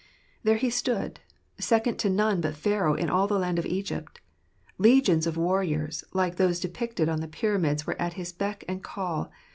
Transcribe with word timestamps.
There 0.41 0.57
he 0.57 0.71
stood, 0.71 1.19
second 1.59 1.99
to 1.99 2.09
none 2.09 2.41
but 2.41 2.55
Pharaoh 2.55 2.95
in 2.95 3.07
all 3.07 3.27
the 3.27 3.37
land 3.37 3.59
of 3.59 3.67
Egypt. 3.67 4.19
Legions 4.79 5.27
of 5.27 5.37
warriors, 5.37 6.03
like 6.11 6.37
those 6.37 6.59
depicted 6.59 7.07
on 7.07 7.21
the 7.21 7.27
pyramids 7.27 7.85
were 7.85 8.01
at 8.01 8.13
his 8.13 8.33
beck 8.33 8.63
and 8.67 8.83
call. 8.83 9.29